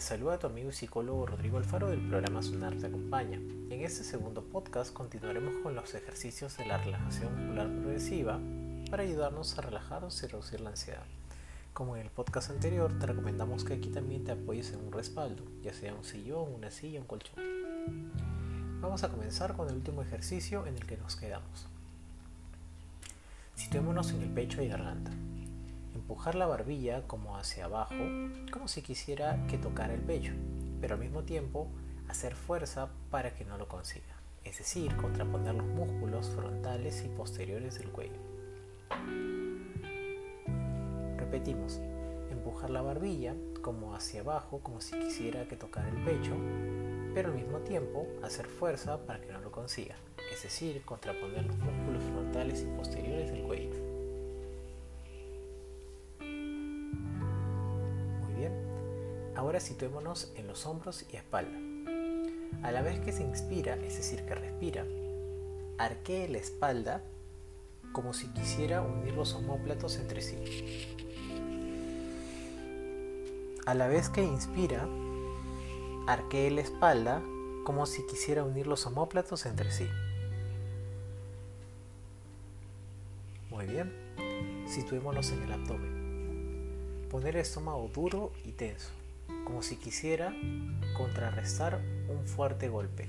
[0.00, 3.36] saluda a tu amigo y psicólogo Rodrigo Alfaro del programa Sonar te acompaña.
[3.36, 8.38] En este segundo podcast continuaremos con los ejercicios de la relajación muscular progresiva
[8.90, 11.04] para ayudarnos a relajarnos y reducir la ansiedad.
[11.72, 15.42] Como en el podcast anterior, te recomendamos que aquí también te apoyes en un respaldo,
[15.62, 17.34] ya sea un sillón, una silla un colchón.
[18.80, 21.66] Vamos a comenzar con el último ejercicio en el que nos quedamos.
[23.56, 25.10] Situémonos en el pecho y garganta
[25.94, 27.94] empujar la barbilla como hacia abajo,
[28.52, 30.32] como si quisiera que tocara el pecho,
[30.80, 31.68] pero al mismo tiempo
[32.08, 37.78] hacer fuerza para que no lo consiga, es decir, contraponer los músculos frontales y posteriores
[37.78, 38.18] del cuello.
[41.16, 41.80] Repetimos,
[42.30, 46.36] empujar la barbilla como hacia abajo, como si quisiera que tocara el pecho,
[47.14, 49.94] pero al mismo tiempo hacer fuerza para que no lo consiga,
[50.32, 53.03] es decir, contraponer los músculos frontales y posteriores
[59.44, 61.58] Ahora situémonos en los hombros y espalda.
[62.62, 64.86] A la vez que se inspira, es decir, que respira,
[65.76, 67.02] arquee la espalda
[67.92, 70.38] como si quisiera unir los homóplatos entre sí.
[73.66, 74.88] A la vez que inspira,
[76.06, 77.22] arquee la espalda
[77.66, 79.86] como si quisiera unir los homóplatos entre sí.
[83.50, 83.92] Muy bien,
[84.66, 87.08] situémonos en el abdomen.
[87.10, 89.03] Poner el estómago duro y tenso
[89.44, 90.34] como si quisiera
[90.96, 93.08] contrarrestar un fuerte golpe.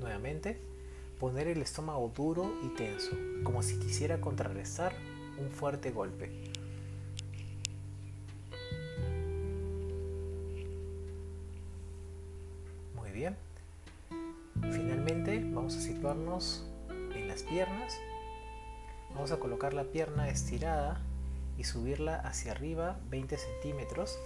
[0.00, 0.60] Nuevamente,
[1.18, 4.94] poner el estómago duro y tenso, como si quisiera contrarrestar
[5.38, 6.30] un fuerte golpe.
[12.94, 13.36] Muy bien.
[14.72, 16.66] Finalmente vamos a situarnos
[17.14, 17.98] en las piernas
[19.10, 21.00] Vamos a colocar la pierna estirada
[21.56, 24.18] y subirla hacia arriba 20 centímetros,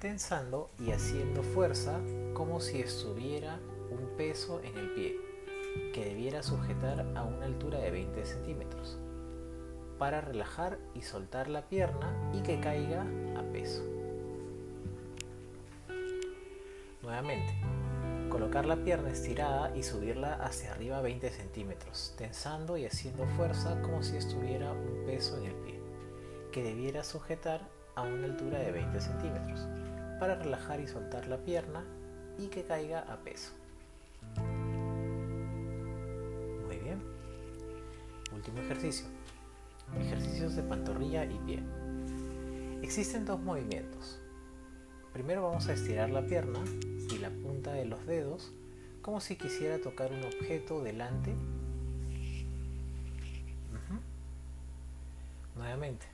[0.00, 2.00] tensando y haciendo fuerza
[2.34, 3.58] como si estuviera
[3.90, 5.16] un peso en el pie,
[5.92, 8.98] que debiera sujetar a una altura de 20 centímetros,
[9.98, 13.06] para relajar y soltar la pierna y que caiga
[13.36, 13.84] a peso.
[17.02, 17.54] Nuevamente,
[18.34, 24.02] Colocar la pierna estirada y subirla hacia arriba 20 centímetros, tensando y haciendo fuerza como
[24.02, 25.80] si estuviera un peso en el pie,
[26.50, 27.60] que debiera sujetar
[27.94, 29.60] a una altura de 20 centímetros,
[30.18, 31.84] para relajar y soltar la pierna
[32.36, 33.52] y que caiga a peso.
[36.66, 37.00] Muy bien.
[38.34, 39.06] Último ejercicio.
[39.96, 41.62] Ejercicios de pantorrilla y pie.
[42.82, 44.18] Existen dos movimientos.
[45.12, 46.58] Primero vamos a estirar la pierna
[47.12, 48.52] y la punta de los dedos
[49.02, 51.34] como si quisiera tocar un objeto delante.
[55.56, 56.06] Nuevamente.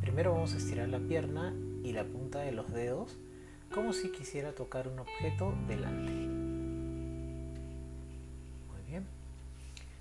[0.00, 3.16] Primero vamos a estirar la pierna y la punta de los dedos
[3.74, 6.12] como si quisiera tocar un objeto delante.
[8.70, 9.04] Muy bien.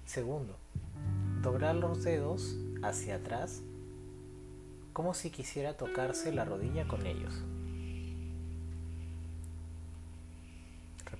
[0.05, 0.55] Segundo,
[1.41, 3.61] doblar los dedos hacia atrás
[4.93, 7.43] como si quisiera tocarse la rodilla con ellos.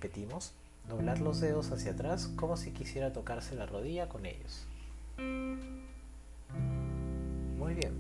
[0.02, 0.54] Repetimos,
[0.90, 4.66] doblar los dedos hacia atrás como si quisiera tocarse la rodilla con ellos.
[7.56, 7.94] Muy bien.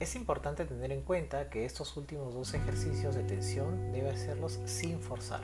[0.00, 4.98] Es importante tener en cuenta que estos últimos dos ejercicios de tensión debe hacerlos sin
[4.98, 5.42] forzar.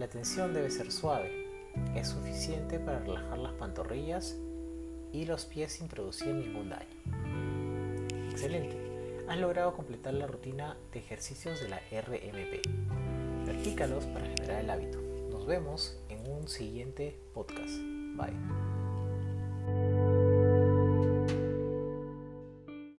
[0.00, 1.46] La tensión debe ser suave.
[1.94, 4.36] Es suficiente para relajar las pantorrillas
[5.12, 8.32] y los pies sin producir ningún daño.
[8.32, 9.24] Excelente.
[9.28, 13.01] Has logrado completar la rutina de ejercicios de la RMP.
[13.44, 15.00] Practícalos para generar el hábito.
[15.30, 17.78] Nos vemos en un siguiente podcast.
[18.16, 18.81] Bye.